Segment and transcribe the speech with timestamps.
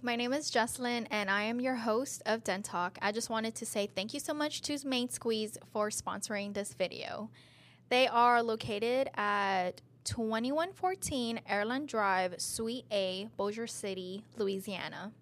[0.00, 2.98] My name is Jocelyn, and I am your host of Den Talk.
[3.00, 6.74] I just wanted to say thank you so much to Main Squeeze for sponsoring this
[6.74, 7.30] video.
[7.88, 15.12] They are located at 2114 Airline Drive, Suite A, Bossier City, Louisiana.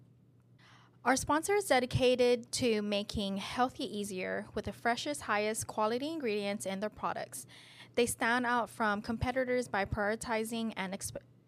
[1.05, 6.79] Our sponsor is dedicated to making healthy easier with the freshest, highest quality ingredients in
[6.79, 7.45] their products.
[7.93, 10.93] They stand out from competitors by prioritizing and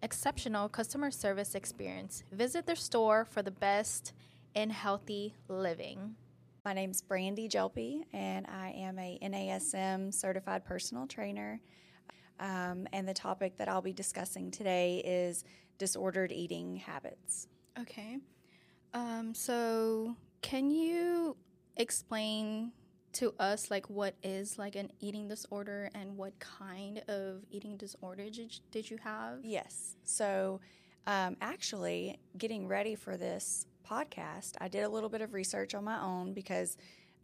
[0.04, 2.24] exceptional customer service experience.
[2.32, 4.14] Visit their store for the best
[4.54, 6.16] in healthy living.
[6.66, 11.60] My name's Brandy Gelpi, and I am a NASM certified personal trainer.
[12.40, 15.46] Um, and the topic that I'll be discussing today is
[15.78, 17.48] disordered eating habits.
[17.80, 18.18] Okay.
[18.94, 21.38] Um, so, can you
[21.78, 22.74] explain
[23.14, 28.30] to us like what is like an eating disorder and what kind of eating disorder
[28.30, 29.40] did, did you have?
[29.44, 29.96] Yes.
[30.04, 30.60] So,
[31.06, 35.84] um, actually, getting ready for this podcast, I did a little bit of research on
[35.84, 36.78] my own because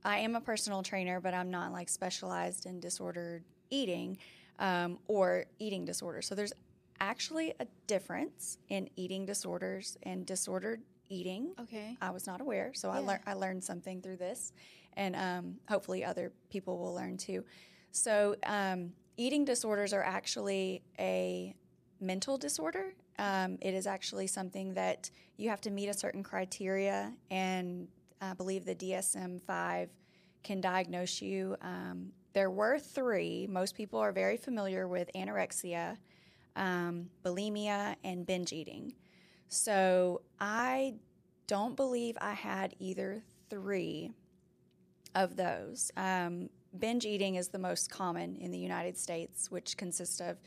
[0.04, 4.18] I am a personal trainer, but I'm not like specialized in disordered eating
[4.60, 6.28] um, or eating disorders.
[6.28, 6.54] So, there's
[7.02, 11.54] actually a difference in eating disorders and disordered eating.
[11.60, 11.98] Okay.
[12.02, 13.08] I was not aware, so I, Yeah.
[13.08, 14.52] lear- I learned something through this,
[15.00, 17.44] and um, hopefully other people will learn too.
[17.92, 21.56] So, um, eating disorders are actually a
[22.00, 22.94] mental disorder.
[23.18, 27.88] Um, it is actually something that you have to meet a certain criteria, and
[28.22, 29.90] I believe the DSM 5
[30.44, 31.56] can diagnose you.
[31.62, 33.48] Um, there were three.
[33.50, 35.98] Most people are very familiar with anorexia,
[36.56, 38.94] um, bulimia, and binge eating.
[39.48, 40.96] So I
[41.48, 44.14] don't believe I had either three
[45.16, 45.92] of those.
[45.98, 50.38] Um, binge eating is the most common in the United States, which consists of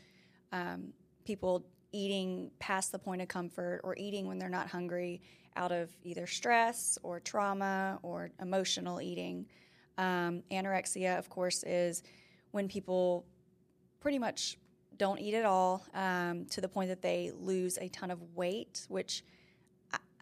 [0.51, 0.93] um,
[1.25, 5.21] people eating past the point of comfort or eating when they're not hungry
[5.55, 9.45] out of either stress or trauma or emotional eating.
[9.97, 12.01] Um, anorexia, of course, is
[12.51, 13.25] when people
[13.99, 14.57] pretty much
[14.97, 18.85] don't eat at all um, to the point that they lose a ton of weight,
[18.89, 19.23] which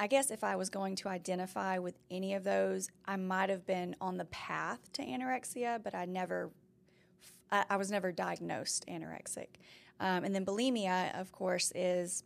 [0.02, 3.66] I- guess if I was going to identify with any of those, I might have
[3.68, 6.50] been on the path to anorexia, but I never,
[7.52, 9.48] I, I was never diagnosed anorexic.
[10.00, 12.24] Um, and then bulimia, of course, is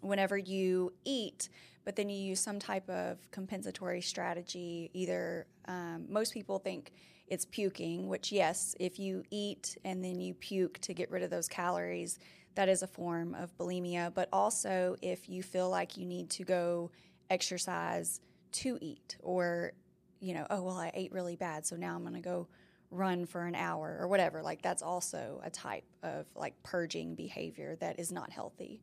[0.00, 1.50] whenever you eat,
[1.84, 4.90] but then you use some type of compensatory strategy.
[4.94, 6.92] Either um, most people think
[7.26, 11.30] it's puking, which, yes, if you eat and then you puke to get rid of
[11.30, 12.18] those calories,
[12.54, 14.12] that is a form of bulimia.
[14.12, 16.90] But also, if you feel like you need to go
[17.28, 18.20] exercise
[18.52, 19.72] to eat, or,
[20.20, 22.48] you know, oh, well, I ate really bad, so now I'm going to go
[22.90, 27.76] run for an hour or whatever, like that's also a type of like purging behavior
[27.76, 28.82] that is not healthy.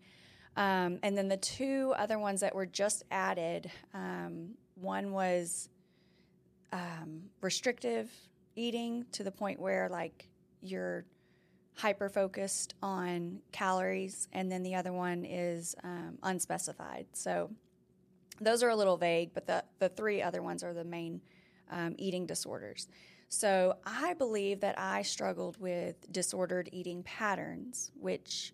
[0.56, 5.70] Um, and then the two other ones that were just added um, one was
[6.72, 8.10] um, restrictive
[8.56, 10.30] eating to the point where like
[10.62, 11.06] you're
[11.78, 17.06] hyper focused on calories, and then the other one is um, unspecified.
[17.14, 17.52] So
[18.42, 21.22] those are a little vague, but the, the three other ones are the main
[21.72, 22.88] um, eating disorders.
[23.30, 28.54] So I believe that I struggled with disordered eating patterns, which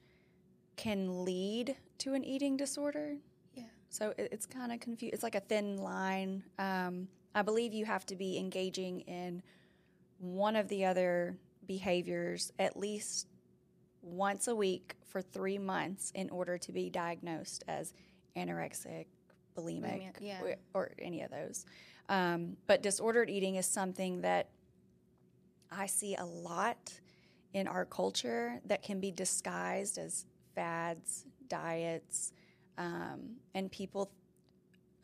[0.75, 3.15] can lead to an eating disorder.
[3.53, 3.63] Yeah.
[3.89, 5.13] So it, it's kind of confused.
[5.13, 6.43] It's like a thin line.
[6.59, 9.41] Um, I believe you have to be engaging in
[10.19, 11.37] one of the other
[11.67, 13.27] behaviors at least
[14.01, 17.93] once a week for three months in order to be diagnosed as
[18.35, 19.05] anorexic,
[19.57, 20.41] bulimic, yeah.
[20.41, 21.65] or, or any of those.
[22.09, 24.49] Um, but disordered eating is something that
[25.71, 26.99] I see a lot
[27.53, 30.25] in our culture that can be disguised as
[30.55, 32.33] fads, diets,
[32.77, 34.11] um, and people.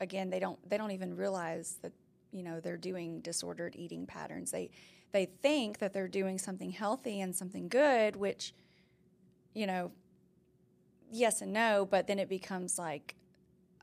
[0.01, 1.91] Again, they don't they don't even realize that
[2.31, 4.51] you know they're doing disordered eating patterns.
[4.51, 4.71] They
[5.11, 8.53] they think that they're doing something healthy and something good, which
[9.53, 9.91] you know,
[11.11, 13.15] yes and no, but then it becomes like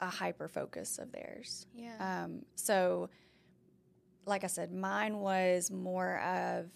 [0.01, 1.67] a hyper focus of theirs.
[1.75, 2.25] Yeah.
[2.25, 3.11] Um, so,
[4.27, 6.67] like I said, mine was more of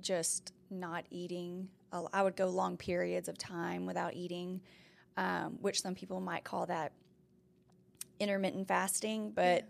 [0.00, 1.68] just not eating.
[2.12, 4.62] I would go long periods of time without eating,
[5.16, 6.92] um, which some people might call that
[8.18, 9.68] intermittent fasting, but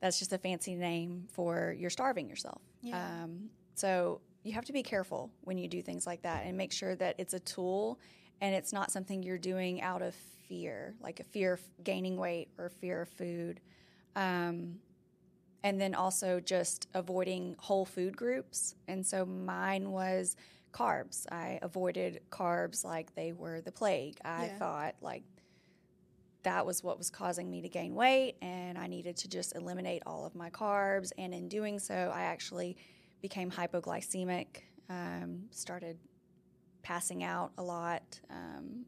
[0.00, 2.60] that's just a fancy name for you're starving yourself.
[2.82, 3.22] Yeah.
[3.24, 6.72] Um, so you have to be careful when you do things like that and make
[6.72, 7.98] sure that it's a tool
[8.40, 10.14] and it's not something you're doing out of
[10.48, 13.60] fear, like a fear of gaining weight or fear of food.
[14.16, 14.78] Um,
[15.64, 18.74] and then also just avoiding whole food groups.
[18.88, 20.36] And so mine was
[20.72, 21.24] carbs.
[21.30, 24.18] I avoided carbs like they were the plague.
[24.24, 24.58] I Yeah.
[24.58, 25.22] thought like
[26.42, 30.02] that was what was causing me to gain weight, and I needed to just eliminate
[30.06, 31.12] all of my carbs.
[31.18, 32.76] And in doing so, I actually
[33.20, 34.46] became hypoglycemic,
[34.88, 35.98] um, started
[36.82, 38.84] passing out a lot, um,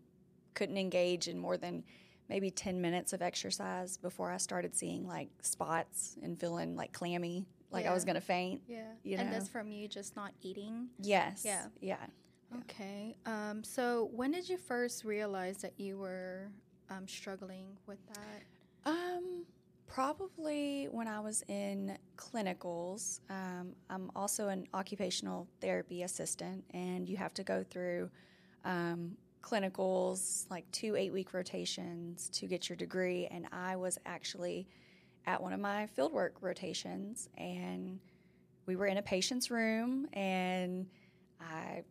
[0.55, 1.85] couldn't engage in more than
[2.29, 7.47] maybe 10 minutes of exercise before I started seeing like spots and feeling like clammy,
[7.71, 8.63] like I was going to faint.
[8.67, 8.85] Yeah.
[9.03, 9.35] You and know?
[9.35, 10.89] that's from you just not eating.
[10.99, 11.43] Yes.
[11.45, 11.67] Yeah.
[11.81, 11.97] Yeah.
[11.99, 12.61] Yeah.
[12.61, 13.17] Okay.
[13.27, 16.51] Um, so when did you first realize that you were
[16.91, 18.91] um, struggling with that?
[18.91, 19.45] Um,
[19.87, 23.21] probably when I was in clinicals.
[23.31, 28.11] Um, I'm also an occupational therapy assistant, and you have to go through
[28.65, 33.27] um, clinicals, like two eight week rotations to get your degree.
[33.31, 34.67] And I was actually
[35.27, 37.99] at one of my fieldwork rotations, and
[38.67, 40.87] we were in a patient's room, and
[41.41, 41.83] I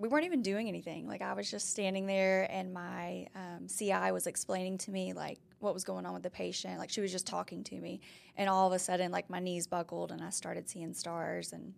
[0.00, 1.06] we weren't even doing anything.
[1.06, 5.38] Like I was just standing there, and my um, CI was explaining to me like
[5.58, 6.78] what was going on with the patient.
[6.78, 8.00] Like she was just talking to me,
[8.36, 11.74] and all of a sudden, like my knees buckled, and I started seeing stars, and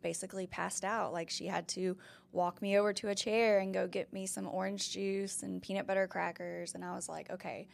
[0.00, 1.12] basically passed out.
[1.12, 1.94] Like she had to
[2.32, 5.86] walk me over to a chair and go get me some orange juice and peanut
[5.86, 7.68] butter crackers, and I was like, okay,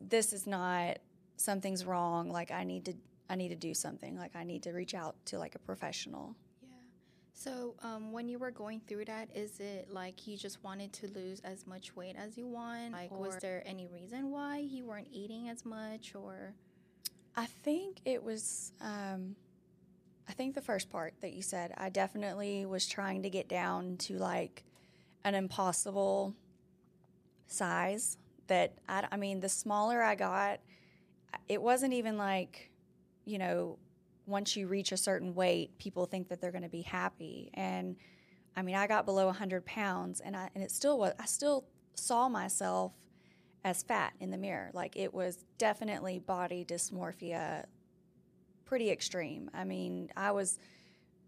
[0.00, 0.98] this is not
[1.36, 2.28] something's wrong.
[2.28, 2.94] Like I need to.
[3.30, 4.18] I need to do something.
[4.18, 6.34] Like I need to reach out to like a professional.
[7.34, 11.08] So um, when you were going through that, is it like you just wanted to
[11.08, 12.92] lose as much weight as you want?
[12.92, 16.54] Like, was there any reason why you weren't eating as much, or?
[17.36, 18.72] I think it was.
[18.80, 19.34] Um,
[20.28, 21.74] I think the first part that you said.
[21.76, 24.62] I definitely was trying to get down to like
[25.24, 26.34] an impossible
[27.46, 28.18] size.
[28.48, 30.60] That I, I mean, the smaller I got,
[31.48, 32.70] it wasn't even like,
[33.24, 33.78] you know,
[34.26, 37.50] once you reach a certain weight, people think that they're going to be happy.
[37.54, 37.96] And
[38.56, 41.14] I mean, I got below 100 pounds, and I and it still was.
[41.18, 41.64] I still
[41.94, 42.92] saw myself
[43.64, 44.70] as fat in the mirror.
[44.72, 47.64] Like it was definitely body dysmorphia,
[48.64, 49.50] pretty extreme.
[49.54, 50.58] I mean, I was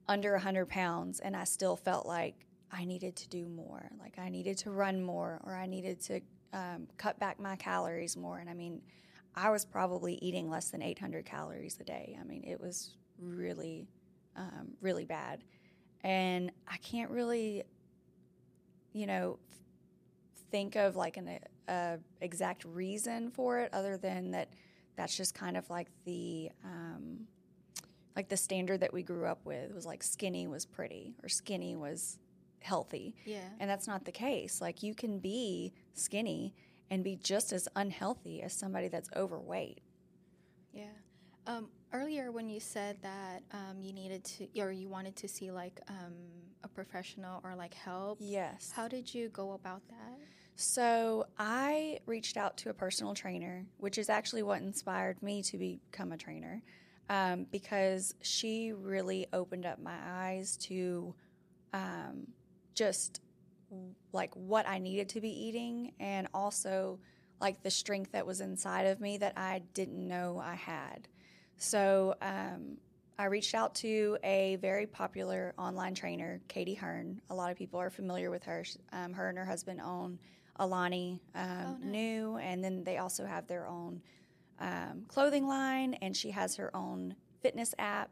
[0.08, 2.34] under 100 pounds and I still felt like
[2.72, 3.90] I needed to do more.
[4.00, 6.20] Like I needed to run more or I needed to
[6.52, 8.38] um, cut back my calories more.
[8.38, 8.82] And I mean,
[9.36, 12.16] I was probably eating less than 800 calories a day.
[12.20, 13.88] I mean, it was really,
[14.36, 15.42] um, really bad.
[16.02, 17.64] And I can't really,
[18.92, 19.38] you know,
[20.50, 21.38] think of like an
[21.68, 24.48] uh, exact reason for it other than that
[24.96, 27.26] that's just kind of like the um,
[28.14, 31.74] like the standard that we grew up with was like skinny was pretty or skinny
[31.74, 32.18] was
[32.60, 33.40] healthy Yeah.
[33.58, 36.54] and that's not the case like you can be skinny
[36.90, 39.80] and be just as unhealthy as somebody that's overweight
[40.72, 40.86] Yeah.
[41.46, 45.50] Um, earlier, when you said that um, you needed to, or you wanted to see
[45.50, 46.14] like um,
[46.62, 50.18] a professional or like help, yes how did you go about that?
[50.56, 55.58] So I reached out to a personal trainer, which is actually what inspired me to
[55.58, 56.62] become a trainer,
[57.10, 61.14] um, because she really opened up my eyes to
[61.72, 62.28] um,
[62.74, 63.20] just
[64.12, 66.98] like what I needed to be eating, and also
[67.40, 71.08] like the strength that was inside of me that I didn't know I had.
[71.56, 72.78] So um,
[73.18, 77.20] I reached out to a very popular online trainer, Katy Hearn.
[77.30, 78.64] A lot of people are familiar with her.
[78.92, 80.18] Um, her and her husband own
[80.56, 81.92] Alani um, Oh, nice.
[81.92, 84.00] Nu, and then they also have their own
[84.60, 88.10] um, clothing line, and she has her own fitness app.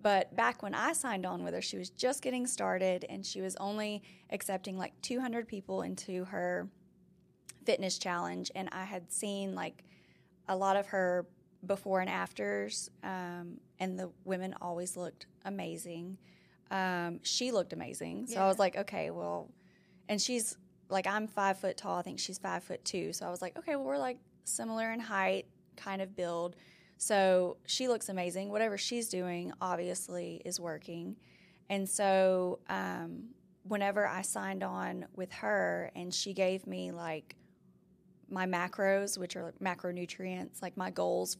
[0.00, 3.40] But back when I signed on with her, she was just getting started, and she
[3.40, 6.68] was only accepting like 200 people into her
[7.64, 8.50] fitness challenge.
[8.54, 9.84] And I had seen like
[10.48, 11.26] a lot of her
[11.66, 16.18] before and afters, um, and the women always looked amazing.
[16.70, 19.50] Um, she looked amazing, so I was like, okay, well,
[20.08, 20.56] and she's
[20.88, 21.98] like, I'm five foot tall.
[21.98, 23.12] I think she's five foot two.
[23.12, 26.56] So I was like, okay, well, we're like similar in height, kind of build.
[26.98, 28.50] So she looks amazing.
[28.50, 31.16] Whatever she's doing, obviously, is working.
[31.68, 33.30] And so, um,
[33.64, 37.34] whenever I signed on with her, and she gave me like
[38.30, 41.36] my macros, which are like macronutrients, like my goals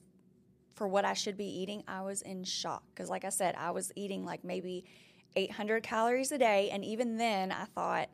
[0.75, 2.83] for what I should be eating, I was in shock.
[2.95, 4.85] Because, like I said, I was eating like maybe
[5.35, 6.71] 800 calories a day.
[6.71, 8.11] And even then, I thought,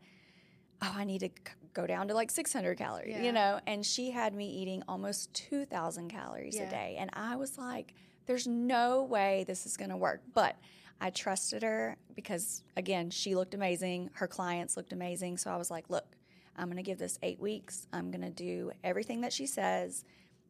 [0.81, 1.31] oh, I need to
[1.75, 3.23] go down to like 600 calories, Yeah.
[3.23, 3.61] you know?
[3.67, 6.65] And she had me eating almost 2,000 calories Yeah.
[6.65, 6.97] a day.
[6.99, 7.95] And I was like,
[8.27, 10.23] there's no way this is going to work.
[10.35, 10.57] But
[11.01, 14.11] I trusted her because, again, she looked amazing.
[14.15, 15.39] Her clients looked amazing.
[15.39, 16.07] So I was like, look,
[16.57, 17.87] I'm going to give this eight weeks.
[17.93, 20.05] I'm going to do everything that she says.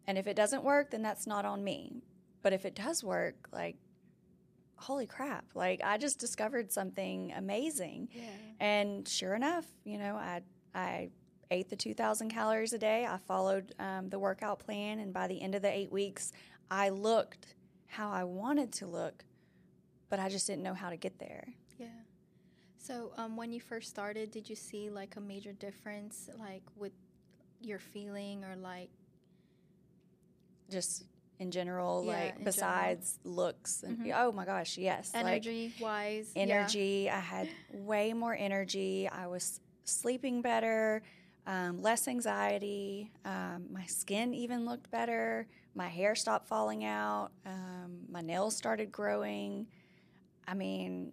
[0.07, 2.02] And if it doesn't work, then that's not on me.
[2.43, 3.76] But if it does work, like,
[4.76, 8.09] holy crap, like I just discovered something amazing.
[8.12, 8.23] Yeah.
[8.59, 10.43] And sure enough, you know, I
[10.75, 11.11] I
[11.50, 13.07] ate the 2,000 calories a day.
[13.07, 16.33] I followed um, the workout plan, and by the end of the eight weeks,
[16.71, 17.55] I looked
[17.87, 19.25] how I wanted to look,
[20.09, 21.47] but I just didn't know how to get there.
[21.79, 21.87] Yeah.
[22.79, 26.93] So, um, when you first started, did you see like a major difference, like with
[27.61, 28.88] your feeling or like,
[30.71, 31.05] Just
[31.38, 32.45] in general, Yeah, in like general.
[32.45, 34.12] besides looks, and Mhm.
[34.17, 36.33] oh my gosh, yes, like, energy wise?
[36.35, 37.11] energy.
[37.11, 39.07] I had way more energy.
[39.09, 41.03] I was sleeping better,
[41.47, 43.11] um, less anxiety.
[43.25, 45.47] Um, my skin even looked better.
[45.75, 47.31] My hair stopped falling out.
[47.47, 49.67] Um, my nails started growing.
[50.47, 51.12] I mean,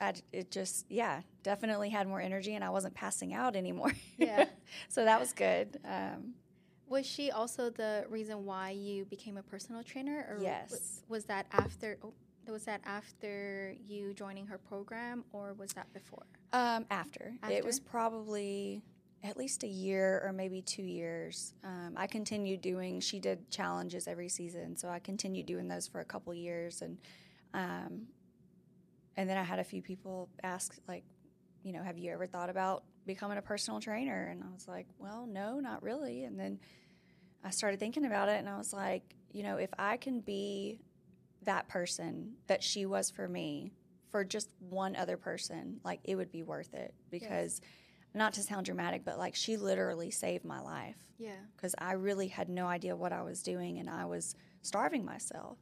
[0.00, 3.92] I, it just, yeah, definitely had more energy and I wasn't passing out anymore.
[4.18, 4.44] Yeah.
[4.88, 5.78] so that was good.
[5.84, 6.34] Um,
[6.88, 11.02] Was she also the reason why you became a personal trainer, or Yes.
[11.08, 11.98] was that after?
[12.02, 12.12] Oh,
[12.52, 16.26] was that after you joining her program, or was that before?
[16.52, 17.34] Um, after.
[17.48, 18.82] It was probably
[19.22, 21.54] at least a year or maybe two years.
[21.64, 23.00] Um, I continued doing.
[23.00, 26.98] She did challenges every season, so I continued doing those for a couple years, and
[27.54, 28.02] um,
[29.16, 31.04] and then I had a few people ask like,
[31.62, 34.28] you know, have you ever thought about becoming a personal trainer?
[34.30, 36.24] And I was like, well, no, not really.
[36.24, 36.58] And then
[37.44, 40.80] I started thinking about it, and I was like, you know, if I can be
[41.44, 43.72] that person that she was for me
[44.10, 47.60] for just one other person, like it would be worth it because
[48.14, 51.32] not to sound dramatic, but like she literally saved my life Yeah.
[51.56, 55.58] because I really had no idea what I was doing and I was starving myself.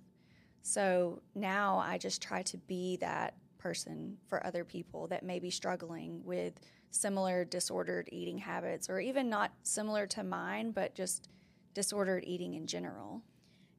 [0.63, 5.51] So now I just try to be that person for other people that may be
[5.51, 6.55] struggling with
[6.91, 11.29] similar disordered eating habits or even not similar to mine, but just
[11.75, 13.23] disordered eating in general.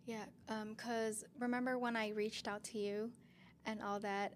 [0.05, 0.25] Yeah,
[0.69, 3.11] because remember when I reached out to you
[3.65, 4.33] and all that?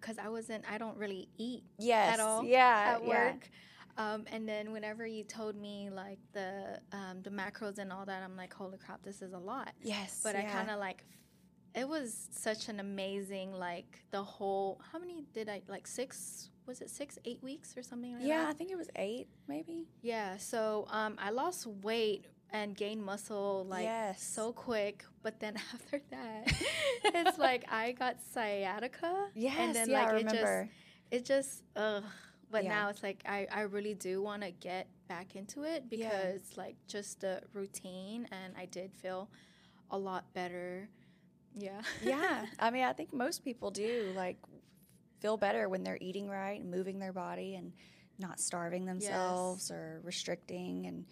[0.00, 2.14] Because I wasn't, I don't really eat Yes.
[2.14, 2.94] at all Yeah.
[2.96, 3.08] at yeah.
[3.08, 3.50] work.
[3.98, 8.22] Um, and then whenever you told me like the um, the macros and all that,
[8.22, 9.72] I'm like, holy crap, this is a lot.
[9.80, 10.20] Yes.
[10.22, 11.04] But I kind of like,
[11.74, 14.80] it was such an amazing like the whole.
[14.92, 16.50] How many did I like six?
[16.66, 18.50] Was it six, eight weeks or something like Yeah, that?
[18.50, 19.86] I think it was eight, maybe.
[20.02, 24.22] Yeah, so um, I lost weight and gain muscle like Yes.
[24.22, 26.52] so quick, but then after that,
[27.04, 29.28] it's like I got sciatica.
[29.34, 30.68] Yes, and then yeah, like I it just remember.
[31.10, 32.04] it just ugh.
[32.50, 32.70] But Yeah.
[32.70, 36.08] now it's like I I really do want to get back into it Yeah.
[36.08, 39.28] because like just the routine, and I did feel
[39.90, 40.88] a lot better.
[41.58, 41.80] Yeah.
[42.02, 44.36] yeah, I mean, I think most people do like
[45.20, 47.72] feel better when they're eating right and moving their body and
[48.18, 50.86] not starving themselves or restricting.
[50.86, 51.06] And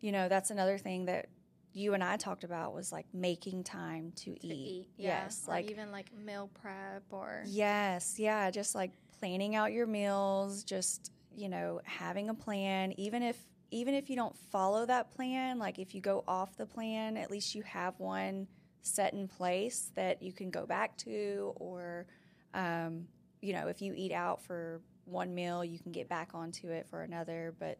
[0.00, 1.26] you know, that's another thing that
[1.72, 4.52] you and I talked about was like making time to, to eat.
[4.52, 4.88] eat.
[4.96, 5.24] Yeah.
[5.24, 9.86] Yes, or like even like meal prep or yes, yeah, just like planning out your
[9.86, 13.36] meals, just you know, having a plan, even if
[13.70, 17.30] even if you don't follow that plan, like if you go off the plan, at
[17.30, 18.46] least you have one
[18.82, 22.06] set in place that you can go back to, or
[22.54, 23.06] um,
[23.40, 26.86] you know, if you eat out for one meal, you can get back onto it
[26.88, 27.54] for another.
[27.58, 27.78] But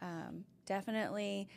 [0.00, 1.48] um, definitely,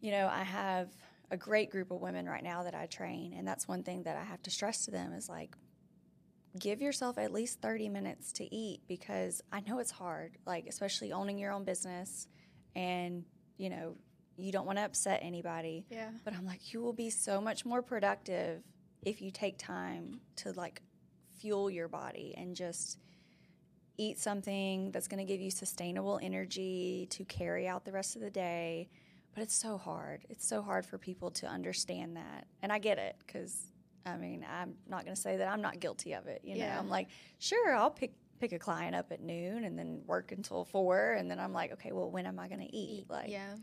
[0.00, 0.88] you know, I have
[1.30, 4.16] a great group of women right now that I train, and that's one thing that
[4.16, 5.54] I have to stress to them is like,
[6.58, 11.12] give yourself at least 30 minutes to eat because I know it's hard, like, especially
[11.12, 12.26] owning your own business
[12.74, 13.24] and,
[13.58, 13.96] you know,
[14.36, 15.84] you don't want to upset anybody.
[15.90, 16.10] yeah.
[16.24, 18.62] But I'm like, you will be so much more productive
[19.02, 20.80] if you take time to like
[21.40, 22.98] fuel your body and just
[23.98, 28.22] eat something that's going to give you sustainable energy to carry out the rest of
[28.22, 28.88] the day.
[29.34, 30.24] But it's so hard.
[30.30, 32.46] It's so hard for people to understand that.
[32.62, 33.66] And I get it because
[34.06, 36.40] I mean, I'm not going to say that I'm not guilty of it.
[36.42, 36.78] You know, Yeah.
[36.78, 40.64] I'm like, sure, I'll pick pick a client up at noon and then work until
[40.64, 43.06] four, and then I'm like, okay, well, when am I going to eat?
[43.08, 43.56] Like, yeah.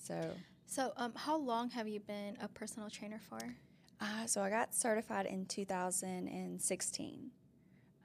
[0.00, 0.30] so.
[0.66, 3.38] So, um, how long have you been a personal trainer for?
[4.00, 7.30] Uh, so I got certified in 2016.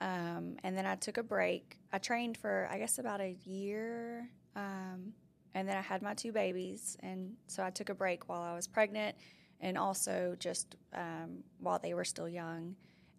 [0.01, 1.77] Um, and then I took a break.
[1.91, 4.27] I trained for, I guess, about a year.
[4.55, 5.13] Um,
[5.55, 6.97] and then I had my two babies.
[7.01, 9.15] And so I took a break while I was pregnant
[9.61, 12.75] and also just um, while they were still young.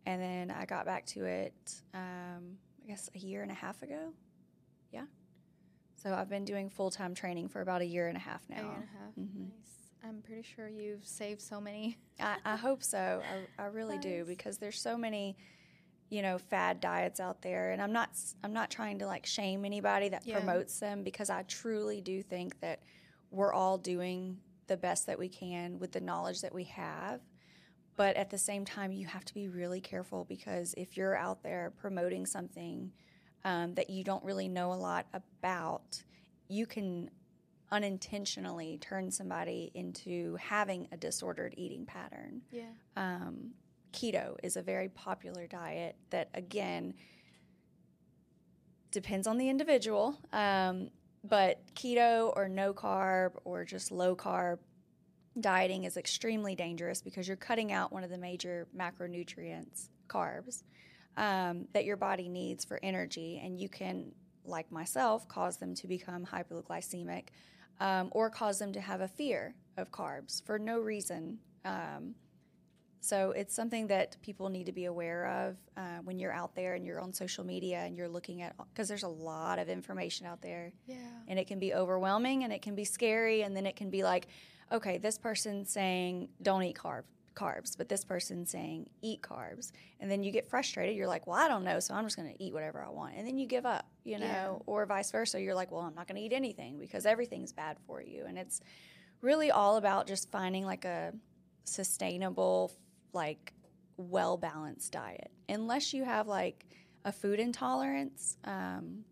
[0.06, 1.54] And then I got back to it,
[1.94, 4.12] um, I guess, a year and a half ago.
[4.92, 5.04] Yeah.
[5.96, 8.56] So I've been doing full time training for about a year and a half now.
[8.56, 9.14] A year and a half.
[9.14, 9.48] Mhm.
[9.48, 9.90] Nice.
[10.06, 11.96] I'm pretty sure you've saved so many.
[12.20, 13.22] I, I hope so.
[13.58, 15.38] I, I really do because there's so many,
[16.14, 18.10] you know, fad diets out there, and I'm not
[18.44, 20.38] I'm not trying to like shame anybody that Yeah.
[20.38, 22.80] promotes them because I truly do think that
[23.32, 27.20] we're all doing the best that we can with the knowledge that we have.
[27.96, 31.42] But at the same time, you have to be really careful because if you're out
[31.42, 32.92] there promoting something
[33.44, 36.02] um, that you don't really know a lot about,
[36.48, 37.10] you can
[37.72, 42.42] unintentionally turn somebody into having a disordered eating pattern.
[42.50, 42.70] Yeah.
[42.96, 43.50] Um,
[43.94, 46.94] keto is a very popular diet that, again,
[48.90, 50.18] depends on the individual.
[50.32, 50.90] Um,
[51.22, 54.58] but keto or no carb or just low carb
[55.40, 60.62] dieting is extremely dangerous because you're cutting out one of the major macronutrients, carbs,
[61.16, 63.40] um, that your body needs for energy.
[63.42, 64.12] And you can,
[64.44, 67.28] like myself, cause them to become hypoglycemic
[67.80, 71.38] um, or cause them to have a fear of carbs for no reason.
[71.64, 72.14] Um,
[73.04, 76.72] so it's something that people need to be aware of uh, when you're out there
[76.74, 80.26] and you're on social media and you're looking at because there's a lot of information
[80.26, 80.72] out there.
[80.86, 80.96] Yeah.
[81.28, 84.02] and it can be overwhelming and it can be scary and then it can be
[84.02, 84.28] like
[84.72, 87.02] okay this person's saying don't eat carb
[87.34, 89.72] carbs but this person's saying eat carbs.
[90.00, 90.96] And then you get frustrated.
[90.96, 93.14] You're like well i don't know so i'm just going to eat whatever i want.
[93.16, 94.26] And then you give up you know?
[94.26, 94.52] Yeah.
[94.66, 95.38] or vice versa.
[95.40, 98.24] You're like well i'm not going to eat anything because everything's bad for you.
[98.26, 98.60] And it's
[99.20, 101.12] really all about just finding like a
[101.64, 102.72] sustainable
[103.14, 103.52] like
[103.96, 105.30] well balanced diet.
[105.48, 106.64] Unless you have like
[107.04, 109.04] a food intolerance um,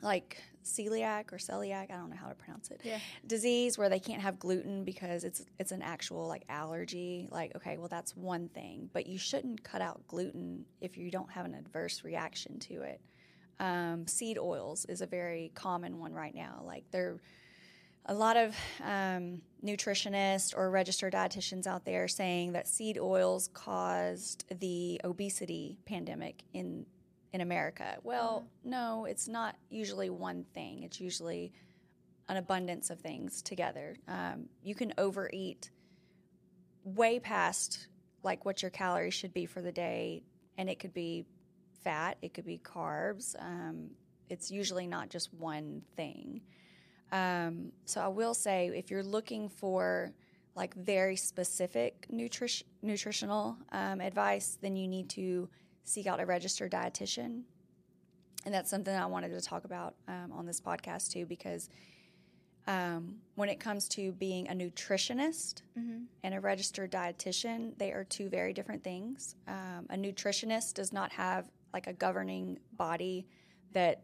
[0.00, 2.98] like celiac or celiac i don't know how to pronounce it Yeah.
[3.26, 7.76] disease where they can't have gluten because it's it's an actual like allergy like okay
[7.78, 8.88] well that's one thing.
[8.92, 13.00] But you shouldn't cut out gluten if you don't have an adverse reaction to it.
[13.60, 16.62] Um, seed oils is a very common one right now.
[16.64, 17.18] Like they're
[18.06, 24.44] a lot of um, nutritionists or registered dietitians out there saying that seed oils caused
[24.60, 26.84] the obesity pandemic in
[27.32, 27.96] in America.
[28.02, 30.82] Well, no, it's not usually one thing.
[30.82, 31.52] It's usually
[32.28, 33.96] an abundance of things together.
[34.06, 35.70] Um, you can overeat
[36.84, 37.88] way past
[38.22, 40.22] like what your calories should be for the day,
[40.58, 41.24] and it could be
[41.82, 43.34] fat, it could be carbs.
[43.40, 43.90] Um,
[44.28, 46.42] it's usually not just one thing.
[47.12, 50.12] Um, so I will say, if you're looking for
[50.54, 55.48] like very specific nutrition nutritional um, advice, then you need to
[55.84, 57.42] seek out a registered dietitian,
[58.44, 61.68] and that's something I wanted to talk about um, on this podcast too, because
[62.66, 66.02] um, when it comes to being a nutritionist Mm-hmm.
[66.22, 69.36] and a registered dietitian, they are two very different things.
[69.48, 73.26] Um, a nutritionist does not have like a governing body
[73.72, 74.02] that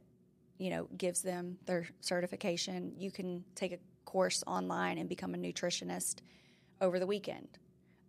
[0.58, 2.92] you know gives them their certification.
[2.96, 6.16] You can take a course online and become a nutritionist
[6.80, 7.48] over the weekend.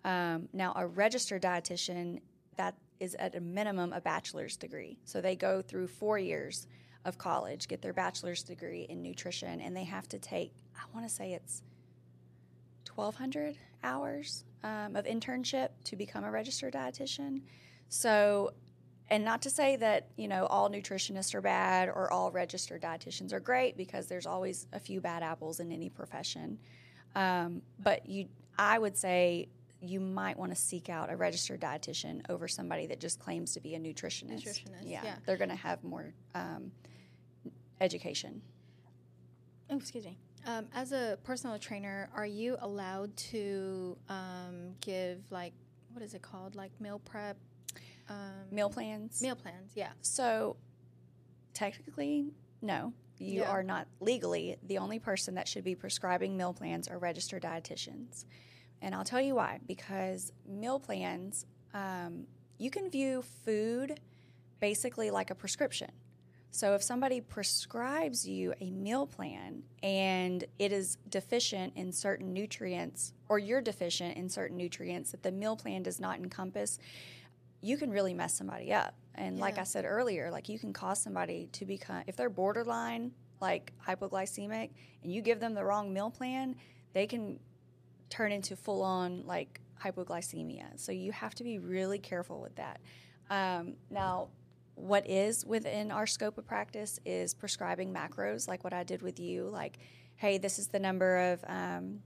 [0.04, 2.22] Um, now, a registered dietitian
[2.58, 6.68] that is at a minimum a bachelor's degree, so they go through four years
[7.06, 11.08] of college, get their bachelor's degree in nutrition, and they have to take I want
[11.08, 11.62] to say it's
[12.96, 17.42] 1,200 hours um, of internship to become a registered dietitian.
[17.88, 18.54] So,
[19.12, 23.34] and not to say that, you know, all nutritionists are bad or all registered dietitians
[23.34, 26.60] are great because there's always a few bad apples in any profession.
[27.16, 29.50] Um, but you, I would say
[29.82, 33.60] you might want to seek out a registered dietitian over somebody that just claims to
[33.60, 34.44] be a nutritionist.
[34.44, 35.16] Nutritionist, yeah, yeah.
[35.26, 36.72] they're going to have more um,
[37.82, 38.42] education.
[39.72, 40.18] Oh, excuse me.
[40.46, 45.54] Um, as a personal trainer, are you allowed to um, give like
[45.94, 47.38] what is it called, like meal prep,
[48.10, 48.16] um,
[48.52, 49.22] Meal plans.
[49.22, 49.72] meal plans?
[49.76, 49.92] Yeah.
[50.02, 50.58] So,
[51.54, 52.94] technically, no.
[53.18, 53.50] You Yeah.
[53.52, 58.26] are not legally the only person that should be prescribing meal plans are registered dietitians.
[58.82, 59.60] And I'll tell you why.
[59.68, 64.00] Because meal plans, um, you can view food
[64.62, 65.92] basically like a prescription.
[66.52, 73.14] So if somebody prescribes you a meal plan and it is deficient in certain nutrients,
[73.28, 76.80] or you're deficient in certain nutrients that the meal plan does not encompass,
[77.62, 78.96] you can really mess somebody up.
[79.16, 83.12] And like I said earlier, like you can cause somebody to become, if they're borderline,
[83.42, 84.70] like hypoglycemic,
[85.04, 86.56] and you give them the wrong meal plan,
[86.94, 87.40] they can
[88.10, 90.80] turn into full on like hypoglycemia.
[90.80, 92.80] So you have to be really careful with that.
[93.30, 94.30] Um, now,
[94.76, 99.20] what is within our scope of practice is prescribing macros, like what I did with
[99.20, 99.50] you.
[99.50, 99.80] Like,
[100.16, 102.00] hey, this is the number of um,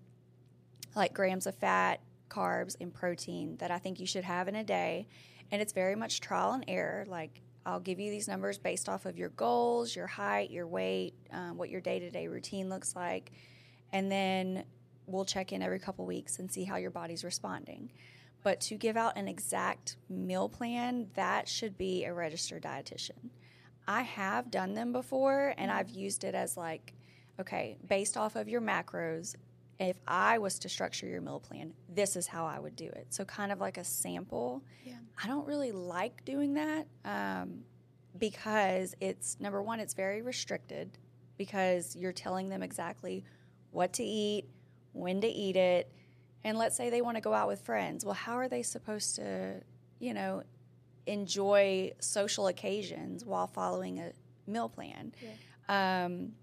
[0.96, 4.64] like grams of fat, carbs, and protein that I think you should have in a
[4.64, 5.08] day.
[5.52, 7.06] And it's very much trial and error.
[7.08, 11.14] Like, I'll give you these numbers based off of your goals, your height, your weight,
[11.32, 13.32] um, what your day to day routine looks like.
[13.92, 14.66] And then
[15.06, 17.92] we'll check in every couple weeks and see how your body's responding.
[18.42, 23.30] But to give out an exact meal plan, that should be a registered dietitian.
[23.88, 26.94] I have done them before and I've used it as like,
[27.40, 29.36] okay, based off of your macros,
[29.80, 33.08] if I was to structure your meal plan, this is how I would do it.
[33.10, 34.64] So, kind of like a sample.
[34.84, 34.94] Yeah.
[35.22, 37.64] I don't really like doing that um,
[38.18, 40.98] because it's number one, it's very restricted
[41.38, 43.24] because you're telling them exactly
[43.72, 44.46] what to eat,
[44.94, 45.92] when to eat it.
[46.44, 48.06] And let's say they want to go out with friends.
[48.06, 49.62] Well, how are they supposed to,
[50.00, 50.44] you know,
[51.06, 54.12] enjoy social occasions while following a
[54.46, 55.14] meal plan?
[55.22, 56.06] Yeah.
[56.06, 56.34] Um,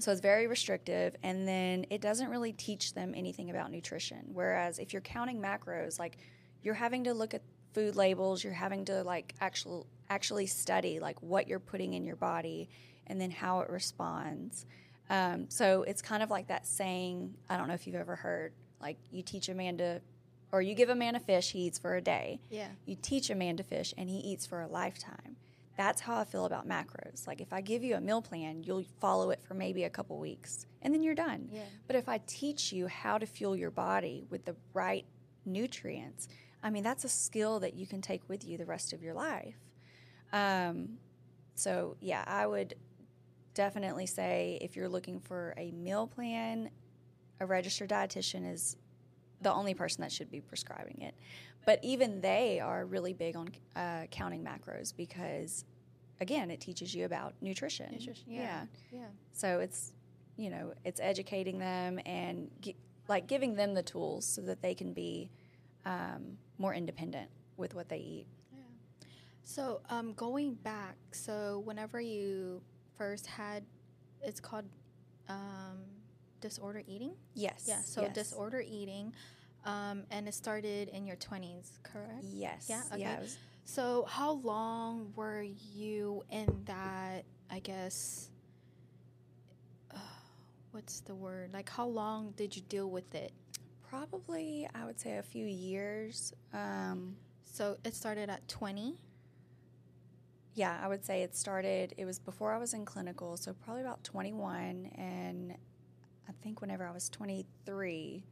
[0.00, 4.30] so it's very restrictive, and then it doesn't really teach them anything about nutrition.
[4.32, 6.18] Whereas if you're counting macros, like
[6.62, 11.22] you're having to look at food labels, you're having to like actual actually study like
[11.22, 12.68] what you're putting in your body,
[13.06, 14.66] and then how it responds.
[15.08, 17.34] Um, so it's kind of like that saying.
[17.48, 20.00] I don't know if you've ever heard like you teach a man to,
[20.52, 22.40] or you give a man a fish, he eats for a day.
[22.50, 22.68] Yeah.
[22.86, 25.36] You teach a man to fish, and he eats for a lifetime
[25.76, 27.26] that's how I feel about macros.
[27.26, 30.18] Like if I give you a meal plan, you'll follow it for maybe a couple
[30.18, 31.48] weeks and then you're done.
[31.52, 31.62] Yeah.
[31.86, 35.06] But if I teach you how to fuel your body with the right
[35.44, 36.28] nutrients,
[36.62, 39.14] I mean, that's a skill that you can take with you the rest of your
[39.14, 39.56] life.
[40.32, 40.98] Um,
[41.54, 42.74] so, yeah, I would
[43.54, 46.70] definitely say if you're looking for a meal plan,
[47.40, 48.76] a registered dietitian is
[49.40, 51.14] the only person that should be prescribing it.
[51.66, 55.64] But even they are really big on uh, counting macros because,
[56.20, 57.92] again, it teaches you about nutrition.
[57.92, 58.64] Nutrition, yeah.
[58.90, 59.06] Yeah.
[59.32, 59.92] So it's,
[60.36, 62.76] you know, it's educating them and gi-
[63.08, 65.30] like giving them the tools so that they can be
[65.84, 68.26] um, more independent with what they eat.
[68.52, 68.58] Yeah.
[69.44, 72.62] So, um, going back, so whenever you
[72.96, 73.64] first had,
[74.22, 74.64] it's called
[75.28, 75.78] um,
[76.40, 77.12] disorder eating.
[77.34, 77.64] Yes.
[77.68, 77.80] Yeah.
[77.80, 78.14] So yes.
[78.14, 79.12] disorder eating,
[79.64, 82.24] um, and it started in your twenties, correct?
[82.24, 82.66] Yes.
[82.68, 83.00] Yeah, okay.
[83.00, 83.20] Yeah.
[83.20, 87.24] was- So, how long were you in that?
[87.50, 88.30] I guess.
[89.92, 89.98] Uh,
[90.72, 91.52] what's the word?
[91.52, 93.32] Like, how long did you deal with it?
[93.88, 96.32] probably, I would say, a few years.
[96.52, 98.98] Um, So it started at twenty.
[100.54, 103.82] yeah, I would say it started, it was before I was in clinical, so probably
[103.82, 104.86] about 21.
[104.94, 105.56] And
[106.28, 108.22] I think whenever I was 23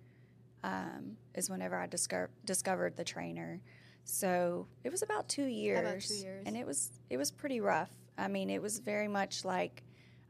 [0.64, 3.61] um, is whenever I discover, discovered the trainer.
[4.05, 6.23] So it was about two years.
[6.23, 6.42] years.
[6.47, 7.90] And it was, it was pretty rough.
[8.16, 9.83] I mean, it was very much like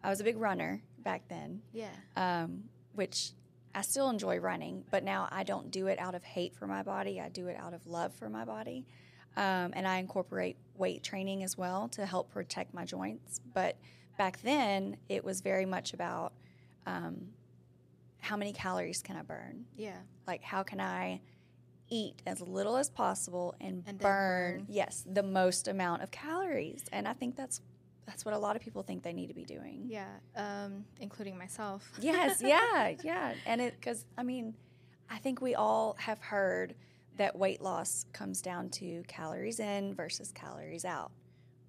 [0.03, 1.89] I was a big runner back then, Yeah.
[2.17, 2.65] um,
[2.95, 3.33] which
[3.75, 6.83] I still enjoy running, but now I don't do it out of hate for my
[6.83, 7.21] body.
[7.21, 8.85] I do it out of love for my body.
[9.37, 13.41] Um, and I incorporate weight training as well to help protect my joints.
[13.55, 13.77] But
[14.17, 16.33] back then, it was very much about
[16.87, 17.29] um,
[18.21, 19.65] how many calories can I burn?
[19.77, 19.97] Yeah.
[20.27, 21.21] Like, how can I
[21.89, 24.67] eat as little as possible and, And burn, burn.
[24.69, 26.85] yes, the most amount of calories?
[26.93, 27.61] And I think that's
[28.07, 29.85] that's what a lot of people think they need to be doing.
[29.87, 30.07] Yeah.
[30.35, 31.87] Um, including myself.
[32.01, 33.35] Yes, yeah, yeah.
[33.45, 34.55] And it, because, I mean,
[35.11, 36.75] I think we all have heard
[37.19, 41.11] that weight loss comes down to calories in versus calories out,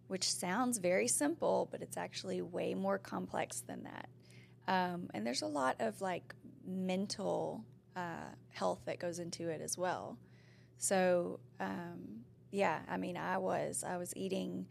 [0.08, 4.08] which sounds very simple, but it's actually way more complex than that.
[4.66, 6.34] Um, and there's a lot of like
[6.70, 7.64] mental
[7.96, 10.18] uh, health that goes into it as well.
[10.78, 14.66] So, um, yeah, I mean, I was, I was eating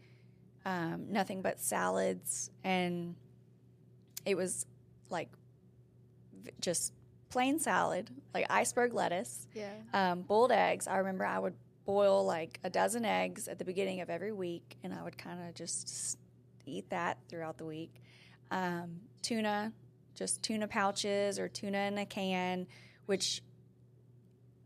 [0.65, 3.15] um, nothing but salads and
[4.25, 4.65] it was
[5.09, 5.29] like
[6.43, 6.93] v- just
[7.29, 9.71] plain salad, like iceberg lettuce, Yeah.
[9.93, 10.87] um, boiled eggs.
[10.87, 11.53] I remember I would
[11.85, 15.47] boil like a dozen eggs at the beginning of every week, and I would kind
[15.47, 16.17] of just
[16.65, 17.93] eat that throughout the week.
[18.51, 19.71] Um, tuna,
[20.19, 22.67] just tuna pouches or tuna in a can,
[23.05, 23.41] which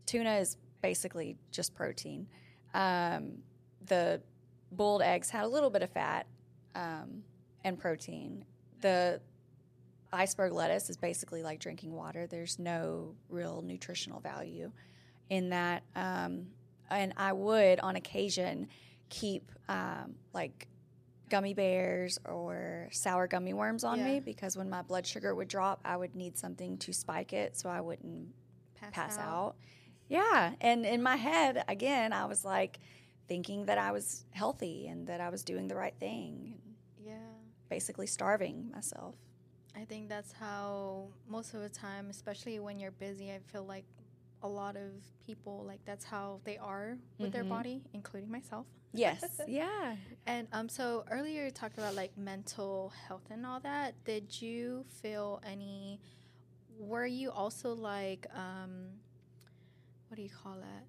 [0.04, 2.26] tuna is basically just protein.
[2.74, 3.38] Um,
[3.86, 4.20] the
[4.72, 6.26] boiled eggs had a little bit of fat
[6.74, 7.22] um,
[7.62, 8.44] and protein.
[8.80, 9.20] The
[10.12, 12.26] iceberg lettuce is basically like drinking water.
[12.26, 14.72] There's no real nutritional value
[15.30, 15.84] in that.
[15.94, 16.48] Um,
[16.90, 18.68] and I would, on occasion,
[19.08, 20.66] keep um, like
[21.30, 24.04] gummy bears or sour gummy worms on Yeah.
[24.04, 27.56] me because when my blood sugar would drop, I would need something to spike it
[27.56, 28.28] so I wouldn't
[28.74, 29.54] Pass, pass out.
[30.08, 30.54] Yeah.
[30.60, 32.78] And in my head, again, I was like
[33.26, 36.58] thinking that I was healthy and that I was doing the right thing,
[37.02, 37.16] Yeah.
[37.70, 39.14] basically starving myself.
[39.74, 43.86] I think that's how most of the time, especially when you're busy, I feel like
[44.44, 44.92] a lot of
[45.26, 47.48] people like that's how they are with their Mhm.
[47.48, 48.66] body, including myself.
[48.92, 49.40] Yes.
[49.48, 49.96] yeah.
[50.26, 53.94] And um, so earlier you talked about like mental health and all that.
[54.04, 55.98] Did you feel any?
[56.78, 59.00] Were you also like um,
[60.08, 60.84] what do you call it?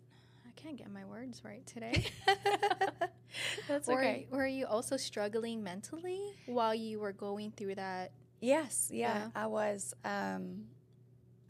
[0.47, 2.05] I can't get my words right today.
[3.67, 4.27] That's were, okay.
[4.31, 8.11] were you also struggling mentally while you were going through that?
[8.41, 9.27] Yes, yeah, Yeah.
[9.35, 9.93] I was.
[10.03, 10.65] Um,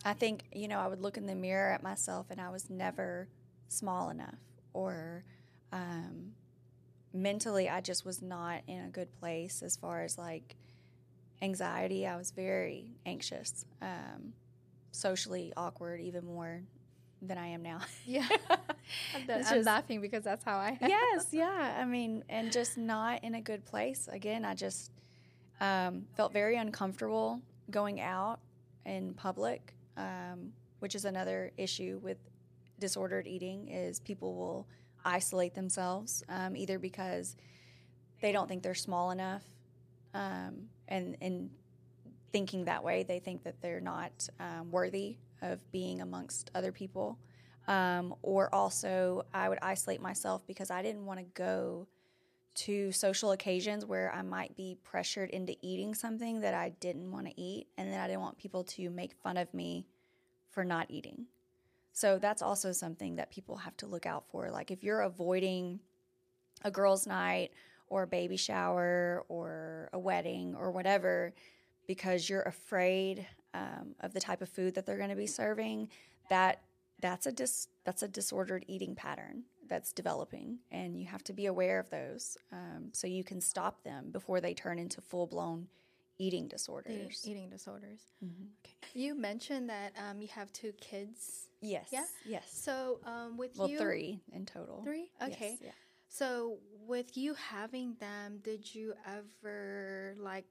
[0.05, 2.69] I think, you know, I would look in the mirror at myself and I was
[2.69, 3.27] never
[3.67, 4.37] small enough
[4.73, 5.23] or
[5.73, 6.33] um,
[7.13, 10.55] mentally, I just was not in a good place as far as like
[11.41, 12.05] anxiety.
[12.05, 14.33] I was very anxious, um,
[14.91, 16.61] socially awkward, even more
[17.21, 17.79] than I am now.
[18.05, 18.27] Yeah,
[19.15, 20.77] I'm, It's I'm laughing because that's how I.
[20.79, 20.89] am.
[20.89, 21.77] yes, yeah.
[21.79, 24.07] I mean, and just not in a good place.
[24.11, 24.91] Again, I just
[25.59, 27.41] um, felt very uncomfortable
[27.71, 28.39] going out
[28.85, 32.17] in public, um, which is another issue with
[32.79, 33.69] disordered eating.
[33.69, 34.67] Is people will
[35.03, 37.35] isolate themselves um, either because
[38.21, 39.43] they don't think they're small enough,
[40.13, 41.49] um, and and
[42.31, 47.17] thinking that way, they think that they're not um, worthy of being amongst other people.
[47.65, 51.87] Um, or also, I would isolate myself because I didn't want to go
[52.55, 57.27] to social occasions where I might be pressured into eating something that I didn't want
[57.27, 59.85] to eat, and then I didn't want people to make fun of me
[60.49, 61.25] for not eating.
[61.91, 64.49] So that's also something that people have to look out for.
[64.49, 65.79] Like if you're avoiding
[66.63, 67.51] a girls' night
[67.87, 71.33] or a baby shower or a wedding or whatever
[71.87, 75.89] because you're afraid um, of the type of food that they're going to be serving,
[76.29, 76.61] that
[77.01, 81.45] that's a dis- that's a disordered eating pattern that's developing, and you have to be
[81.47, 85.67] aware of those um, so you can stop them before they turn into full blown
[86.17, 87.21] eating disorders.
[87.25, 88.01] eating disorders.
[88.23, 88.47] Mhm.
[88.63, 88.75] Okay.
[88.93, 91.49] You mentioned that um, you have two kids.
[91.61, 91.89] Yes.
[91.91, 92.05] Yeah?
[92.25, 92.49] Yes.
[92.53, 94.81] So um, with Well, you, three in total.
[94.83, 95.09] Three.
[95.19, 95.57] Yes, Okay.
[95.61, 95.71] yeah.
[96.07, 100.45] So with you having them, did you ever like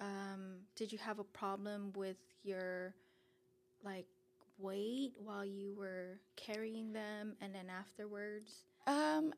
[0.00, 2.94] um did you have a problem with your
[3.82, 4.06] like
[4.58, 8.64] weight while you were carrying them and then afterwards?
[8.86, 9.32] Um,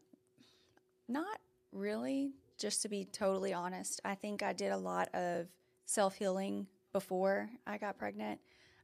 [1.08, 1.38] not
[1.72, 2.32] really.
[2.58, 5.46] Just to be totally honest, I think I did a lot of
[5.86, 8.40] self healing before I got pregnant,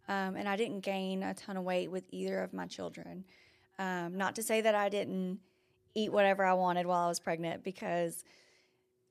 [0.08, 3.24] um, and I didn't gain a ton of weight with either of my children.
[3.78, 5.40] Um, not to say that I didn't
[5.94, 8.24] eat whatever I wanted while I was pregnant, because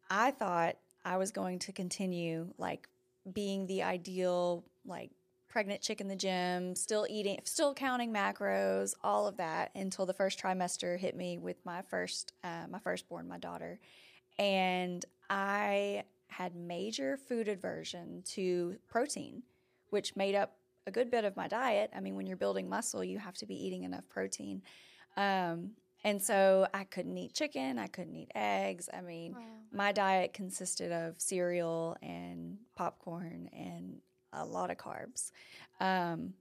[0.09, 2.87] I thought I was going to continue like
[3.31, 5.11] being the ideal like
[5.55, 10.11] pregnant chick in the gym, still eating, still counting macros, all of that until the
[10.11, 13.79] first trimester hit me with my first, uh, my firstborn, my daughter,
[14.37, 19.43] and I had major food aversion to protein,
[19.91, 21.89] which made up a good bit of my diet.
[21.95, 24.61] I mean, when you're building muscle, you have to be eating enough protein.
[25.15, 25.69] Um,
[26.03, 28.89] and so I couldn't eat chicken, I couldn't eat eggs.
[28.93, 29.37] I mean,
[29.71, 34.01] my diet consisted of cereal and popcorn and
[34.35, 35.31] a lot of carbs.
[35.79, 36.33] Um,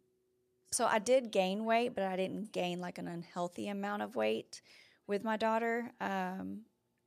[0.70, 4.60] so I did gain weight, but I didn't gain like an unhealthy amount of weight
[5.06, 5.90] with my daughter.
[6.00, 6.62] Um,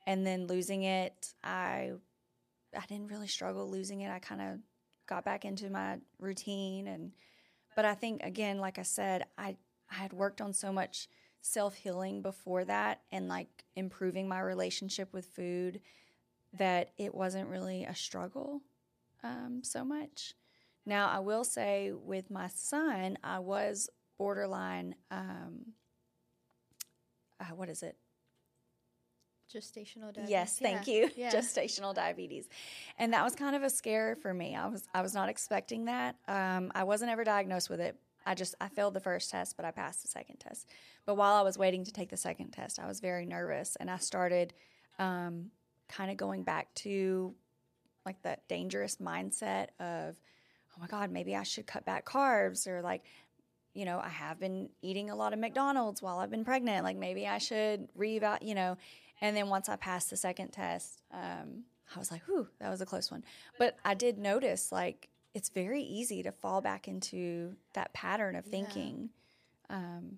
[0.05, 1.91] and then losing it, I
[2.75, 4.11] I didn't really struggle losing it.
[4.11, 4.59] I kind of
[5.07, 7.11] got back into my routine and
[7.75, 9.57] but I think again, like I said, I
[9.91, 11.07] I had worked on so much
[11.41, 15.81] self healing before that and like improving my relationship with food
[16.53, 18.61] that it wasn't really a struggle
[19.23, 20.33] um, so much.
[20.87, 25.73] Now, I will say with my son, I was borderline, um,
[27.41, 27.97] uh, what is it?
[29.53, 30.29] Gestational diabetes.
[30.29, 31.09] Yes, thank Yeah, you.
[31.17, 31.31] Yeah.
[31.31, 32.47] Gestational diabetes,
[32.97, 34.55] and that was kind of a scare for me.
[34.55, 36.15] I was I was not expecting that.
[36.27, 37.97] Um, I wasn't ever diagnosed with it.
[38.25, 40.69] I just I failed the first test, but I passed the second test.
[41.05, 43.89] But while I was waiting to take the second test, I was very nervous, and
[43.89, 44.53] I started
[44.99, 45.51] um,
[45.87, 47.33] kind of going back to
[48.05, 50.15] like that dangerous mindset of,
[50.77, 53.03] oh my God, maybe I should cut back carbs, or like
[53.73, 56.83] you know, I have been eating a lot of McDonald's while I've been pregnant.
[56.83, 58.75] Like maybe I should reevaluate, you know.
[59.21, 61.63] And then once I passed the second test, um,
[61.95, 63.23] I was like, whew, that was a close one.
[63.59, 68.45] But I did notice like it's very easy to fall back into that pattern of
[68.47, 68.51] Yeah.
[68.51, 69.09] thinking.
[69.69, 70.17] Um,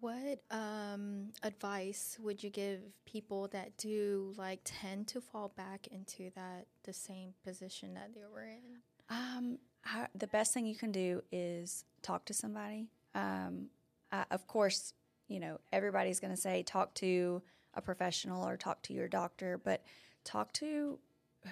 [0.00, 6.30] What um, advice would you give people that do like tend to fall back into
[6.36, 8.80] that the same position that they were in?
[9.10, 12.88] Um, I, the best thing you can do is talk to somebody.
[13.14, 13.66] Um,
[14.10, 14.92] I, of course,
[15.28, 17.42] you know everybody's going to say talk to
[17.74, 19.82] a professional or talk to your doctor, but
[20.24, 20.98] talk to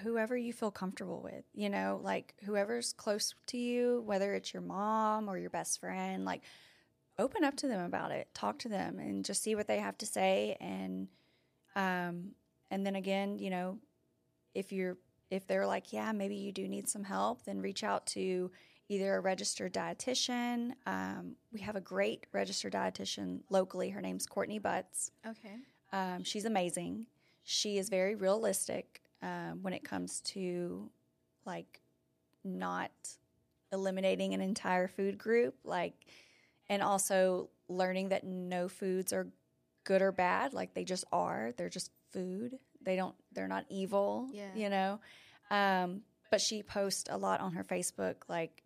[0.01, 1.43] whoever you feel comfortable with.
[1.53, 6.25] You know, like whoever's close to you, whether it's your mom or your best friend.
[6.25, 6.41] Like,
[7.19, 9.97] open up to them about it, talk to them, and just see what they have
[9.99, 10.57] to say.
[10.59, 11.07] And
[11.75, 12.31] um,
[12.71, 13.79] and then again, you know,
[14.53, 14.97] if you're
[15.33, 18.51] if they're like, yeah, maybe you do need some help, then reach out to
[18.89, 20.73] either a registered dietitian.
[20.85, 23.89] Um, we have a great registered dietitian locally.
[23.89, 25.11] Her name's Courtney Butts.
[25.25, 25.55] Okay.
[25.91, 27.07] Um, she's amazing.
[27.43, 30.89] She is very realistic um, when it comes to
[31.45, 31.81] like
[32.43, 32.91] not
[33.71, 35.93] eliminating an entire food group, like,
[36.69, 39.27] and also learning that no foods are
[39.83, 40.53] good or bad.
[40.53, 41.53] Like they just are.
[41.57, 42.57] They're just food.
[42.81, 43.15] They don't.
[43.33, 44.29] They're not evil.
[44.31, 44.49] Yeah.
[44.55, 44.99] You know.
[45.49, 46.01] Um,
[46.31, 48.63] but she posts a lot on her Facebook, like,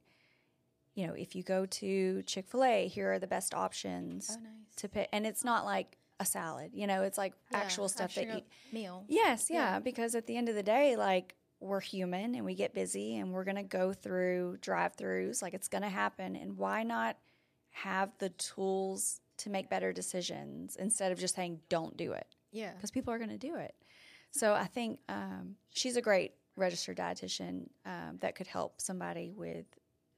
[0.96, 4.42] you know, if you go to Chick Fil A, here are the best options Oh,
[4.42, 4.52] nice.
[4.78, 6.72] to pick, and it's not like a salad.
[6.74, 8.42] You know, it's like Yeah, actual stuff that you.
[8.72, 9.04] meal.
[9.08, 9.80] Yes, yeah, Yeah.
[9.80, 13.32] because at the end of the day, like we're human and we get busy and
[13.34, 17.18] we're going to go through drive-throughs, like it's going to happen and why not
[17.72, 22.72] have the tools to make better decisions instead of just saying don't do it Yeah.
[22.74, 23.76] because people are going to do it.
[24.32, 29.66] So I think um, she's a great registered dietitian um, that could help somebody with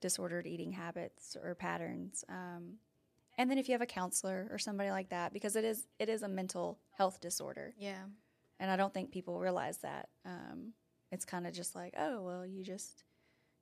[0.02, 2.24] disordered eating habits or patterns.
[2.30, 2.78] Um,
[3.38, 6.10] and then if you have a counselor or somebody like that, because it is it
[6.10, 8.04] is a mental health disorder, Yeah.
[8.60, 10.10] and I don't think people realize that.
[10.26, 10.74] Um,
[11.12, 13.04] it's kind of just like, oh well, you just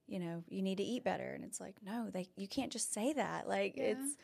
[0.08, 2.94] you know you need to eat better, and it's like no, they you can't just
[2.94, 3.48] say that.
[3.48, 3.92] Like Yeah.
[3.96, 4.18] it's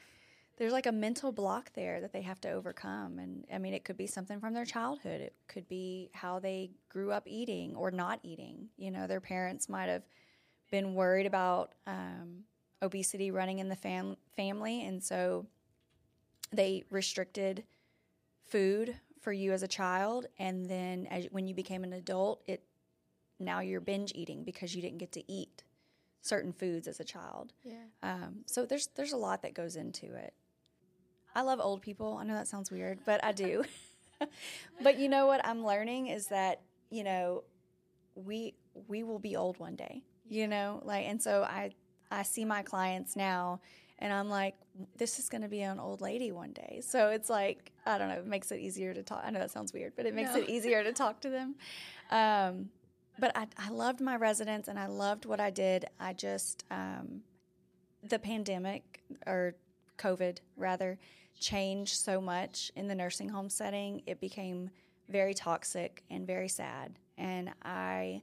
[0.58, 3.84] there's like a mental block there that they have to overcome and i mean it
[3.84, 7.92] could be something from their childhood it could be how they grew up eating or
[7.92, 10.04] not eating you know their parents might have
[10.72, 12.44] been worried about um,
[12.82, 15.46] obesity running in the fam- family and so
[16.52, 17.64] they restricted
[18.48, 22.64] food for you as a child and then as, when you became an adult it
[23.40, 25.64] now you're binge eating because you didn't get to eat
[26.22, 27.86] certain foods as a child Yeah.
[28.02, 30.34] um, so there's there's a lot that goes into it.
[31.36, 32.18] I love old people.
[32.20, 33.64] I know that sounds weird, but I do.
[34.84, 37.44] but you know what I'm learning is that you know
[38.16, 38.56] we
[38.88, 40.04] we will be old one day.
[40.30, 41.72] You know, like and so I
[42.12, 43.60] I see my clients now,
[44.00, 44.56] and I'm like,
[44.98, 46.82] this is going to be an old lady one day.
[46.86, 48.16] So it's like I don't know.
[48.20, 49.24] It makes it easier to talk.
[49.26, 50.42] I know that sounds weird, but it makes No.
[50.42, 51.56] it easier to talk to them.
[52.12, 52.70] Um,
[53.20, 55.86] but I, I loved my residents and I loved what I did.
[56.00, 57.22] I just um,
[58.02, 59.56] the pandemic or
[59.98, 60.98] COVID rather
[61.40, 64.02] changed so much in the nursing home setting.
[64.06, 64.70] It became
[65.10, 66.98] very toxic and very sad.
[67.18, 68.22] And I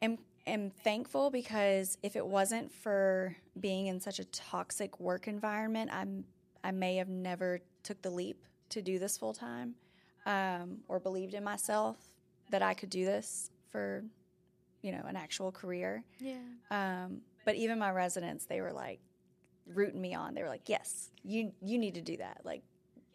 [0.00, 5.90] am am thankful because if it wasn't for being in such a toxic work environment,
[5.92, 6.24] I'm
[6.64, 9.74] I may have never took the leap to do this full time
[10.26, 11.96] um, or believed in myself
[12.50, 14.04] that I could do this for
[14.82, 16.04] you know an actual career.
[16.18, 16.36] Yeah.
[16.70, 19.00] Um, but even my residents, they were like
[19.66, 20.34] rooting me on.
[20.34, 22.40] They were like, "Yes, you you need to do that.
[22.44, 22.62] Like,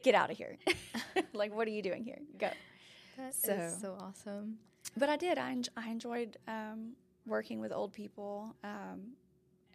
[0.04, 0.58] get out of here.
[1.34, 2.20] like, what are you doing here?
[2.38, 2.50] Go."
[3.18, 4.58] That is So- so awesome.
[4.96, 5.38] But I did.
[5.38, 6.94] I en- I enjoyed um,
[7.26, 8.56] working with old people.
[8.64, 9.14] Um,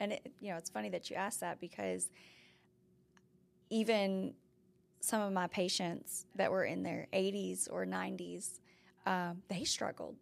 [0.00, 2.08] and it, you know, it's funny that you asked that because
[3.70, 4.35] even
[5.00, 8.58] some of my patients that were in their 80s or 90s,
[9.06, 10.16] um, they struggled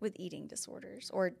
[0.00, 1.32] with eating disorders or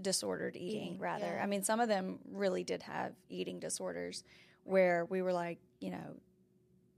[0.00, 1.26] disordered eating, Eating, rather.
[1.36, 1.42] yeah.
[1.42, 4.24] I mean, some of them really did have eating disorders
[4.64, 6.16] where we were like, you know,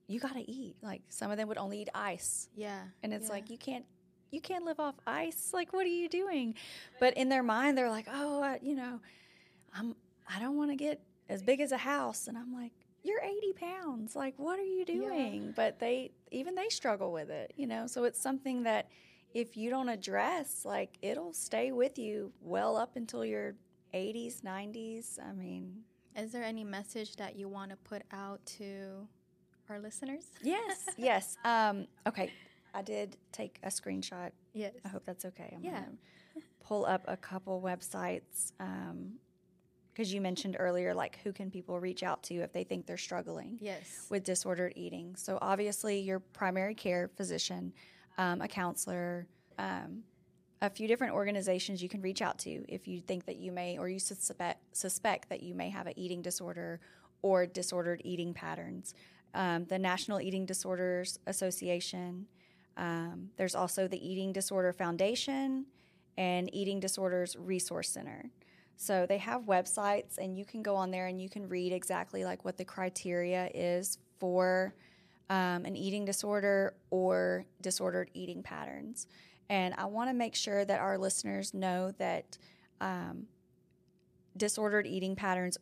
[0.06, 0.76] you got to eat.
[0.82, 2.80] Like some of them would only eat ice Yeah.
[3.02, 3.32] and it's yeah.
[3.32, 3.84] like you can't
[4.32, 6.54] you can't live off ice like what are you doing
[7.00, 9.00] but in their mind they're like oh I, you know
[9.74, 9.96] i'm
[10.32, 12.70] i don't want to get as big as a house and i'm like
[13.02, 17.52] you're 80 pounds like what are you doing but they even they struggle with it
[17.56, 18.88] you know so it's something that
[19.34, 23.54] if you don't address like it'll stay with you well up until your
[23.94, 25.82] 80s 90s i mean
[26.16, 29.06] Is there any message that you want to put out to
[29.68, 30.26] our listeners?
[30.42, 32.32] yes yes um okay
[32.74, 34.74] i did take a screenshot Yes.
[34.84, 35.52] I hope that's okay.
[35.56, 35.70] I'm Yeah.
[35.70, 35.92] gonna
[36.58, 38.50] pull up a couple websites
[39.92, 42.96] because you mentioned earlier, like who can people reach out to if they think they're
[42.96, 44.06] struggling Yes.
[44.10, 45.14] with disordered eating.
[45.14, 47.72] So obviously, your primary care physician,
[48.20, 49.26] um, a counselor,
[49.58, 50.02] um,
[50.60, 53.78] a few different organizations you can reach out to if you think that you may
[53.78, 56.80] or you suspect suspect that you may have an eating disorder
[57.22, 58.94] or disordered eating patterns.
[59.32, 62.26] Um, the National Eating Disorders Association.
[62.76, 65.66] Um, there's also the Eating Disorder Foundation
[66.18, 68.24] and Eating Disorders Resource Center.
[68.76, 72.24] So they have websites, and you can go on there and you can read exactly
[72.24, 74.74] like what the criteria is for
[75.30, 79.06] um, an eating disorder or disordered eating patterns.
[79.48, 82.36] And I want to make sure that our listeners know that
[82.80, 83.26] um,
[84.36, 85.56] disordered eating patterns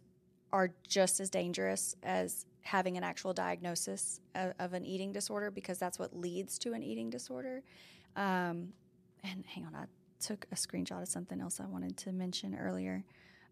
[0.53, 5.79] are just as dangerous as having an actual diagnosis of, of an eating disorder because
[5.79, 7.62] that's what leads to an eating disorder.
[8.16, 8.73] Um,
[9.23, 9.85] and hang on, I
[10.19, 13.05] took a screenshot of something else I wanted to mention earlier.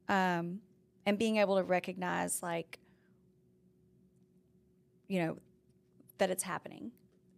[0.09, 0.61] Um,
[1.05, 2.79] and being able to recognize, like,
[5.09, 5.39] you know,
[6.19, 6.93] that it's happening.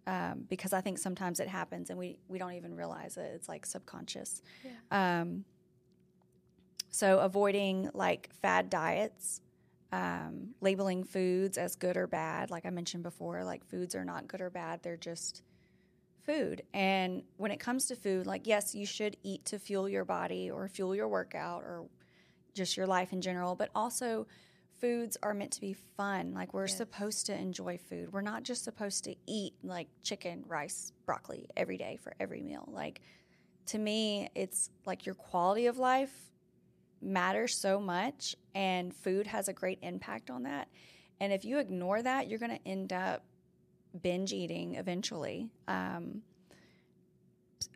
[0.07, 3.31] Um, because I think sometimes it happens and we, we don't even realize it.
[3.35, 4.41] It's like subconscious.
[4.65, 5.21] Yeah.
[5.21, 5.45] Um,
[6.91, 9.43] so avoiding like fad diets,
[9.93, 12.51] um, labeling foods as good or bad.
[12.51, 15.43] Like I mentioned before, like foods are not good or bad; they're just
[16.25, 16.63] food.
[16.75, 20.51] And when it comes to food, like yes, you should eat to fuel your body
[20.51, 21.87] or fuel your workout or
[22.55, 24.27] just your life in general, but also
[24.81, 26.33] foods are meant to be fun.
[26.35, 26.77] Like we're Yes.
[26.77, 28.13] supposed to enjoy food.
[28.13, 32.69] We're not just supposed to eat like chicken, rice, broccoli every day for every meal.
[32.71, 33.01] Like
[33.67, 36.31] to me, it's like your quality of life
[37.01, 40.69] matters so much and food has a great impact on that.
[41.21, 43.25] And if you ignore that, you're going to end up
[44.03, 45.51] binge eating eventually.
[45.67, 46.23] Um,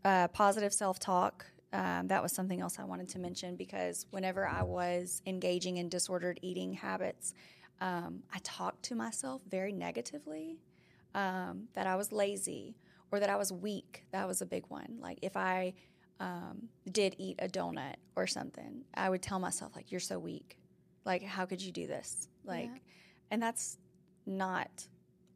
[0.05, 1.47] uh, positive self talk.
[1.73, 5.89] Um, that was something else I wanted to mention because whenever I was engaging in
[5.89, 7.35] disordered eating habits,
[7.81, 10.59] um, I talked to myself very negatively
[11.15, 12.77] um, that I was lazy
[13.11, 14.05] or that I was weak.
[14.13, 14.99] That was a big one.
[15.01, 15.75] Like if I
[16.21, 20.57] um, did eat a donut or something, I would tell myself, like, you're so weak.
[21.05, 22.29] Like, how could you do this?
[22.45, 22.79] Like, Yeah.
[23.33, 23.79] and that's
[24.25, 24.87] not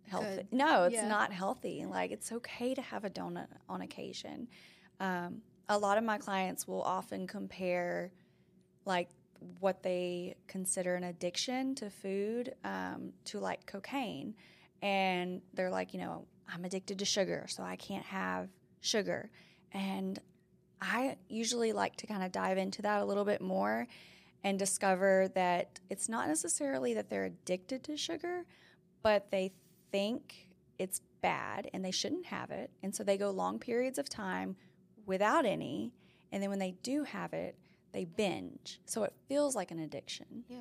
[0.07, 0.37] healthy.
[0.37, 0.53] Good.
[0.53, 1.09] No, it's Yeah.
[1.09, 1.85] not healthy.
[1.87, 4.47] Like, it's okay to have a donut on occasion.
[5.01, 8.13] Um, a lot of my clients will often compare,
[8.85, 9.09] like,
[9.61, 14.35] what they consider an addiction to food um, to like cocaine.
[14.83, 18.49] And they're like, you know, I'm addicted to sugar, so I can't have
[18.81, 19.31] sugar.
[19.73, 20.19] And
[20.81, 23.87] I usually like to kind of dive into that a little bit more
[24.45, 28.45] and discover that it's not necessarily that they're addicted to sugar,
[29.03, 29.53] but they
[29.91, 30.49] think
[30.79, 32.71] it's bad and they shouldn't have it.
[32.83, 34.57] And so they go long periods of time
[35.07, 35.93] without any.
[36.33, 37.57] And then when they do have it,
[37.93, 38.81] they binge.
[38.85, 40.59] So it feels like an addiction Yeah.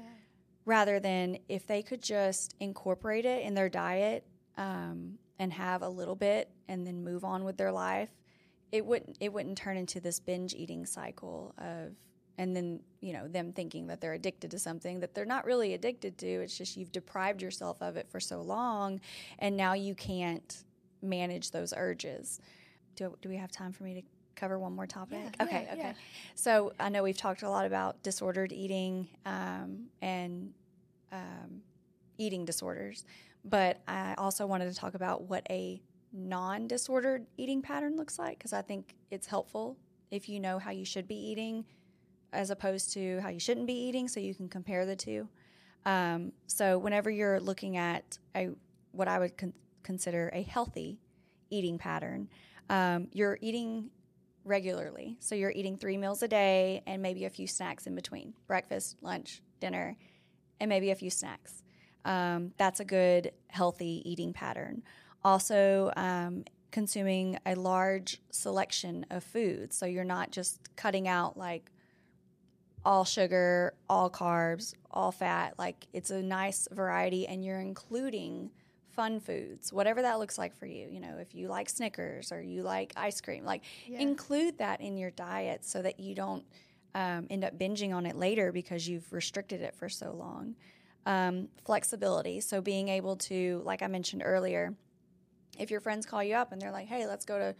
[0.65, 4.25] rather than if they could just incorporate it in their diet
[4.57, 8.09] um, and have a little bit and then move on with their life
[8.71, 11.91] it wouldn't it wouldn't turn into this binge eating cycle of
[12.37, 15.73] and then you know them thinking that they're addicted to something that they're not really
[15.73, 18.99] addicted to it's just you've deprived yourself of it for so long
[19.39, 20.63] and now you can't
[21.01, 22.39] manage those urges
[22.95, 24.01] do, do we have time for me to
[24.35, 25.93] cover one more topic Yeah, okay yeah, okay yeah.
[26.35, 30.53] so I know we've talked a lot about disordered eating um, and
[31.11, 31.61] um,
[32.17, 33.05] eating disorders,
[33.43, 35.81] but I also wanted to talk about what a
[36.11, 39.77] non disordered eating pattern looks like because I think it's helpful
[40.11, 41.65] if you know how you should be eating
[42.33, 45.27] as opposed to how you shouldn't be eating so you can compare the two.
[45.85, 48.49] Um, so, whenever you're looking at a
[48.91, 50.99] what I would con- consider a healthy
[51.49, 52.27] eating pattern,
[52.69, 53.89] um, you're eating
[54.45, 55.17] regularly.
[55.19, 58.97] So you're eating three meals a day and maybe a few snacks in between breakfast,
[59.01, 59.97] lunch, dinner,
[60.59, 61.63] and maybe a few snacks.
[62.05, 64.83] Um, that's a good, healthy eating pattern.
[65.23, 69.75] Also, um, consuming a large selection of foods.
[69.77, 71.71] So you're not just cutting out like
[72.85, 75.55] all sugar, all carbs, all fat.
[75.57, 78.51] Like it's a nice variety, and you're including
[78.95, 80.87] fun foods, whatever that looks like for you.
[80.89, 83.99] You know, if you like Snickers or you like ice cream, like Yeah.
[83.99, 86.45] include that in your diet so that you don't
[86.95, 90.55] um, end up binging on it later because you've restricted it for so long.
[91.05, 92.39] Um, flexibility.
[92.39, 94.73] So being able to, like I mentioned earlier,
[95.59, 97.55] if your friends call you up and they're like, hey, let's go to,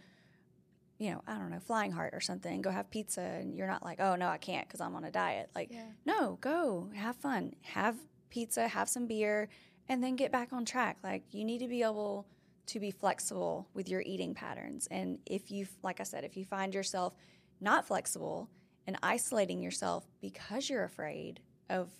[0.98, 3.84] you know, I don't know, Flying Heart or something go have pizza, and you're not
[3.84, 5.50] like, oh, no, I can't because I'm on a diet.
[5.54, 5.84] Like, Yeah.
[6.06, 7.96] no, go have fun, have
[8.30, 9.48] pizza, have some beer,
[9.88, 10.98] and then get back on track.
[11.02, 12.26] Like, you need to be able
[12.66, 14.88] to be flexible with your eating patterns.
[14.90, 17.14] And if you, like I said, if you find yourself
[17.60, 18.50] not flexible
[18.86, 21.90] and isolating yourself because you're afraid of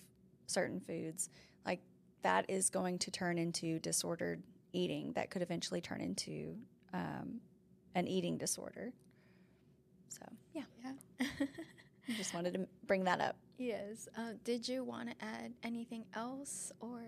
[0.47, 1.31] certain foods,
[1.65, 1.81] like
[2.23, 6.57] that is going to turn into disordered eating that could eventually turn into
[6.93, 7.41] um,
[7.95, 8.93] an eating disorder.
[10.09, 10.23] So,
[10.53, 11.27] yeah, Yeah.
[12.09, 13.37] I just wanted to bring that up.
[13.59, 14.09] yes.
[14.17, 17.01] Uh, did you want to add anything else or?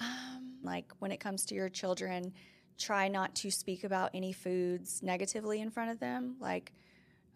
[0.00, 2.32] Um, like when it comes to your children,
[2.78, 6.36] try not to speak about any foods negatively in front of them.
[6.40, 6.72] Like,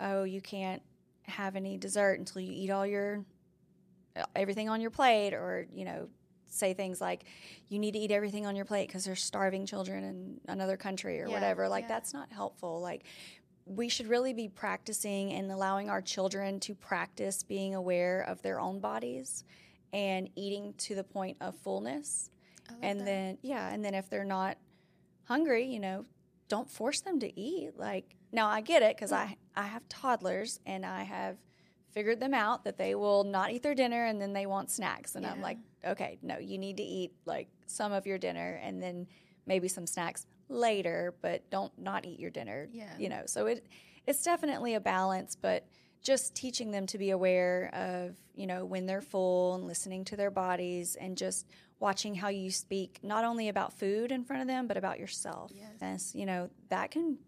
[0.01, 0.83] oh, you can't
[1.25, 3.25] have any dessert until you eat all your
[4.37, 6.09] everything on your plate, or you know,
[6.47, 7.25] say things like,
[7.69, 11.21] you need to eat everything on your plate because there's starving children in another country
[11.21, 11.69] or Yeah, whatever.
[11.69, 11.89] Like, yeah.
[11.89, 12.81] that's not helpful.
[12.81, 13.05] Like.
[13.67, 18.61] We should really be practicing and allowing our children to practice being aware of their
[18.61, 19.43] own bodies
[19.91, 22.29] and eating to the point of fullness.
[22.83, 23.05] And that.
[23.05, 24.57] then, yeah, and then if they're not
[25.25, 26.05] hungry, you know,
[26.49, 27.73] don't force them to eat.
[27.77, 31.37] Like, now I get it because I, I have toddlers and I have
[31.93, 35.15] figured them out that they will not eat their dinner and then they want snacks.
[35.15, 38.83] And I'm like, okay, no, you need to eat like some of your dinner and
[38.83, 39.07] then
[39.47, 42.69] maybe some snacks later, but don't not eat your dinner.
[42.73, 42.91] Yeah.
[42.99, 43.67] You know, so it
[44.07, 45.67] it's definitely a balance, but
[46.05, 50.17] just teaching them to be aware of, you know, when they're full and listening to
[50.17, 51.47] their bodies and just
[51.81, 55.51] watching how you speak not only about food in front of them, but about yourself.
[55.55, 55.71] Yes.
[55.81, 57.19] As, you know, that can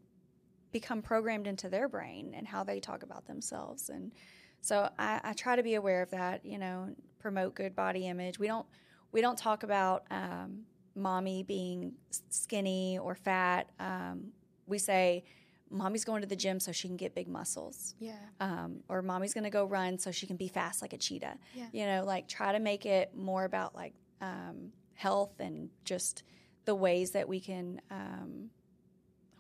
[0.73, 3.89] become programmed into their brain and how they talk about themselves.
[3.89, 4.13] And
[4.61, 8.39] so I, I try to be aware of that, you know, promote good body image.
[8.39, 8.67] We don't
[9.11, 10.65] we don't talk about um,
[10.95, 11.95] mommy being
[12.29, 13.71] skinny or fat.
[13.81, 14.33] Um,
[14.67, 15.25] we say
[15.71, 17.95] mommy's going to the gym so she can get big muscles.
[17.99, 18.13] Yeah.
[18.41, 21.39] Um, or mommy's going to go run so she can be fast like a cheetah.
[21.55, 21.67] Yeah.
[21.73, 26.23] You know, like try to make it more about like um, health and just
[26.65, 28.51] the ways that we can, um,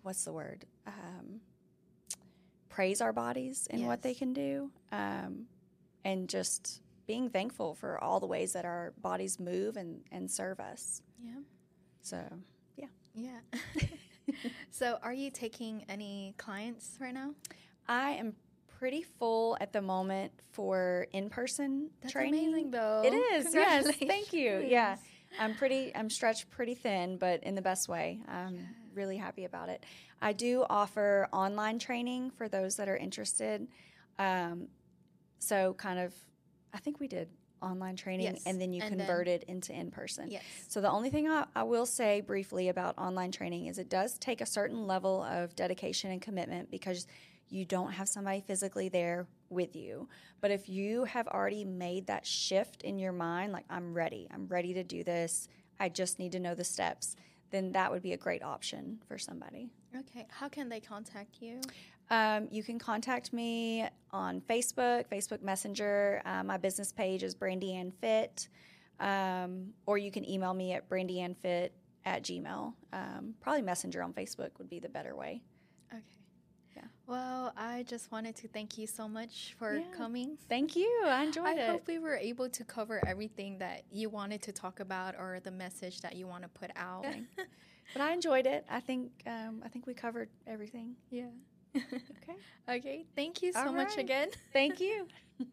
[0.02, 0.64] what's the word?
[0.86, 1.40] Um,
[2.68, 4.70] praise our bodies and what they can do.
[4.92, 5.46] Um,
[6.04, 10.60] and just being thankful for all the ways that our bodies move and, and serve
[10.60, 11.02] us.
[11.22, 11.40] Yeah.
[12.02, 12.22] So,
[12.76, 12.86] yeah.
[13.14, 13.38] Yeah.
[14.70, 17.34] so, are you taking any clients right now?
[17.88, 18.34] I am
[18.78, 22.48] pretty full at the moment for in person That's training.
[22.48, 23.02] amazing, though.
[23.04, 23.96] It is, yes.
[23.96, 24.64] Thank you.
[24.66, 24.96] Yeah.
[25.38, 28.20] I'm pretty I'm stretched pretty thin, but in the best way.
[28.28, 29.84] I'm really happy about it.
[30.20, 33.66] I do offer online training for those that are interested.
[34.18, 34.68] Um,
[35.38, 36.14] so kind of
[36.72, 37.28] I think we did
[37.62, 40.30] online training Yes, and then you and then- convert it into in person.
[40.30, 40.42] Yes.
[40.68, 44.18] So the only thing I, I will say briefly about online training is it does
[44.18, 47.06] take a certain level of dedication and commitment because
[47.48, 50.08] you don't have somebody physically there with you.
[50.40, 54.46] But if you have already made that shift in your mind, like I'm ready, I'm
[54.48, 55.48] ready to do this,
[55.78, 57.16] I just need to know the steps,
[57.50, 59.70] then that would be a great option for somebody.
[59.96, 60.26] Okay.
[60.28, 61.60] How can they contact you?
[62.10, 66.22] Um, you can contact me on Facebook, Facebook Messenger.
[66.24, 68.48] Uh, my business page is Brandy Ann Fit.
[69.00, 71.70] Um, or you can email me at brandyannfit
[72.04, 72.72] at gmail.
[72.92, 75.42] Um, probably Messenger on Facebook would be the better way.
[75.92, 76.02] Okay.
[76.76, 76.84] Yeah.
[77.06, 79.84] Well, I just wanted to thank you so much for Yeah.
[79.94, 80.38] coming.
[80.48, 81.02] Thank you.
[81.04, 81.68] I enjoyed I it.
[81.68, 85.50] hope we were able to cover everything that you wanted to talk about or the
[85.50, 87.04] message that you want to put out.
[87.92, 88.64] but I enjoyed it.
[88.70, 90.94] I think um, I think we covered everything.
[91.10, 91.26] yeah.
[92.22, 92.38] Okay.
[92.68, 93.04] okay.
[93.14, 93.98] Thank you so All much right.
[93.98, 94.28] again.
[94.52, 95.06] Thank you.